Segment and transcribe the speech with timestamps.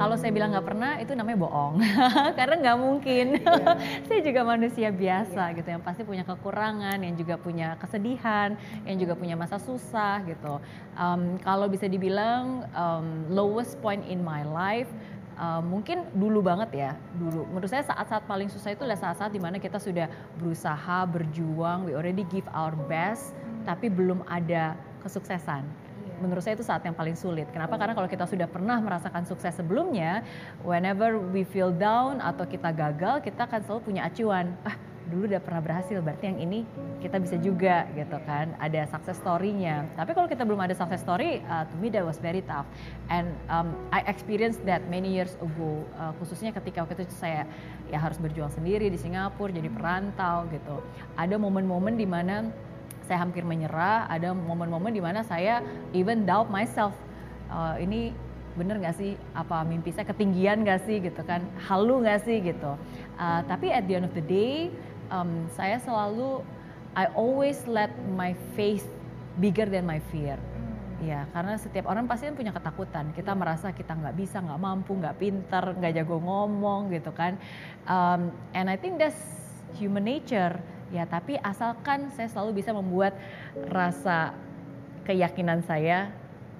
[0.00, 1.84] kalau saya bilang nggak pernah itu namanya bohong
[2.40, 3.76] karena nggak mungkin yeah.
[4.08, 5.56] saya juga manusia biasa yeah.
[5.60, 8.56] gitu yang pasti punya kekurangan yang juga punya kesedihan
[8.88, 10.56] yang juga punya masa susah gitu
[10.96, 14.88] um, kalau bisa dibilang um, lowest point in my life
[15.40, 19.40] Uh, mungkin dulu banget ya dulu menurut saya saat-saat paling susah itu adalah saat-saat di
[19.40, 20.04] mana kita sudah
[20.36, 23.32] berusaha berjuang we already give our best
[23.64, 25.64] tapi belum ada kesuksesan
[26.20, 27.48] menurut saya itu saat yang paling sulit.
[27.50, 27.80] Kenapa?
[27.80, 30.22] Karena kalau kita sudah pernah merasakan sukses sebelumnya,
[30.62, 34.52] whenever we feel down atau kita gagal, kita akan selalu punya acuan.
[34.62, 34.76] Ah,
[35.10, 36.62] dulu udah pernah berhasil, berarti yang ini
[37.02, 38.54] kita bisa juga gitu kan.
[38.62, 39.90] Ada success story-nya.
[39.98, 42.68] Tapi kalau kita belum ada success story, uh, to me that was very tough.
[43.10, 47.42] And um, I experienced that many years ago, uh, khususnya ketika waktu itu saya
[47.90, 50.78] ya harus berjuang sendiri di Singapura, jadi perantau gitu.
[51.18, 52.46] Ada momen-momen di mana
[53.10, 55.58] saya hampir menyerah, ada momen-momen di mana saya
[55.90, 56.94] even doubt myself.
[57.50, 58.14] Uh, ini
[58.54, 62.74] bener nggak sih apa mimpi saya ketinggian nggak sih gitu kan halu nggak sih gitu
[63.18, 64.74] uh, tapi at the end of the day
[65.14, 66.42] um, saya selalu
[66.98, 68.86] I always let my faith
[69.38, 70.38] bigger than my fear
[71.00, 73.16] Ya, karena setiap orang pasti kan punya ketakutan.
[73.16, 77.40] Kita merasa kita nggak bisa, nggak mampu, nggak pinter, nggak jago ngomong gitu kan.
[77.88, 79.16] Um, and I think that's
[79.80, 80.60] human nature
[80.90, 83.14] ya tapi asalkan saya selalu bisa membuat
[83.70, 84.34] rasa
[85.06, 86.10] keyakinan saya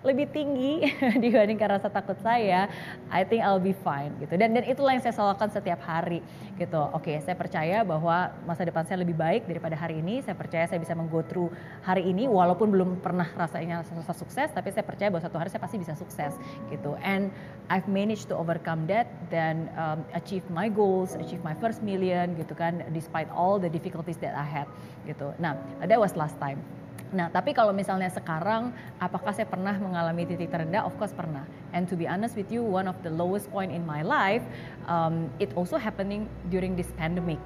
[0.00, 0.88] lebih tinggi
[1.24, 2.72] dibandingkan rasa takut saya,
[3.12, 4.32] I think I'll be fine gitu.
[4.40, 6.24] Dan dan itulah yang saya selalu lakukan setiap hari
[6.56, 6.80] gitu.
[6.96, 10.24] Oke, okay, saya percaya bahwa masa depan saya lebih baik daripada hari ini.
[10.24, 11.52] Saya percaya saya bisa menggo through
[11.84, 15.60] hari ini walaupun belum pernah rasanya rasa sukses, tapi saya percaya bahwa satu hari saya
[15.60, 16.32] pasti bisa sukses
[16.72, 16.96] gitu.
[17.04, 17.28] And
[17.68, 22.56] I've managed to overcome that dan um, achieve my goals, achieve my first million gitu
[22.56, 24.66] kan despite all the difficulties that I had
[25.04, 25.36] gitu.
[25.36, 26.79] Nah, that was last time.
[27.10, 28.70] Nah, tapi kalau misalnya sekarang,
[29.02, 30.86] apakah saya pernah mengalami titik terendah?
[30.86, 31.42] Of course pernah.
[31.74, 34.46] And to be honest with you, one of the lowest point in my life,
[34.86, 37.42] um, it also happening during this pandemic.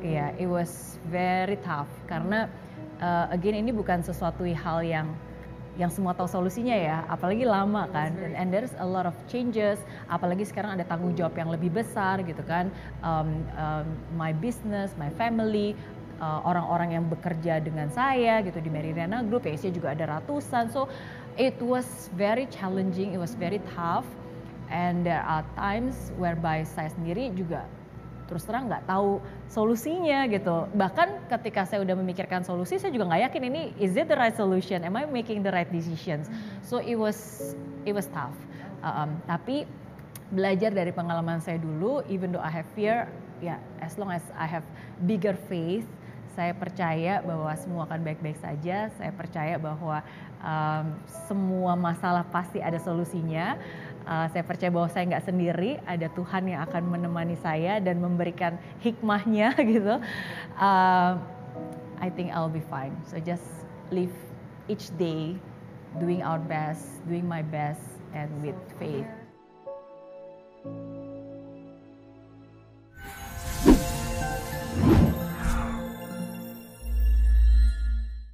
[0.00, 2.48] Iya, yeah, it was very tough karena
[3.04, 5.12] uh, again ini bukan sesuatu hal yang
[5.78, 8.12] yang semua tahu solusinya ya, apalagi lama kan.
[8.20, 9.80] And, and there's a lot of changes,
[10.12, 12.68] apalagi sekarang ada tanggung jawab yang lebih besar gitu kan.
[13.00, 13.86] Um, um,
[14.18, 15.72] my business, my family,
[16.20, 20.68] orang-orang uh, yang bekerja dengan saya gitu di Meridiana Group ya saya juga ada ratusan.
[20.68, 20.86] So
[21.40, 24.04] it was very challenging it was very tough.
[24.70, 27.66] And there are times whereby saya sendiri juga
[28.30, 29.18] terus terang nggak tahu
[29.50, 30.70] solusinya gitu.
[30.78, 34.36] Bahkan ketika saya udah memikirkan solusi saya juga nggak yakin ini is it the right
[34.38, 34.86] solution?
[34.86, 36.30] Am I making the right decisions?
[36.62, 37.18] So it was
[37.82, 38.36] it was tough.
[38.86, 39.66] Um, tapi
[40.30, 43.10] belajar dari pengalaman saya dulu even though I have fear
[43.42, 44.62] ya yeah, as long as I have
[45.10, 45.88] bigger faith
[46.34, 48.88] saya percaya bahwa semua akan baik-baik saja.
[48.96, 50.02] Saya percaya bahwa
[50.40, 50.86] um,
[51.28, 53.58] semua masalah pasti ada solusinya.
[54.08, 58.56] Uh, saya percaya bahwa saya nggak sendiri, ada Tuhan yang akan menemani saya dan memberikan
[58.80, 60.00] hikmahnya gitu.
[60.56, 61.12] Uh,
[62.00, 62.96] I think I'll be fine.
[63.06, 63.44] So just
[63.92, 64.14] live
[64.66, 65.36] each day
[66.00, 67.82] doing our best, doing my best,
[68.16, 69.19] and with faith.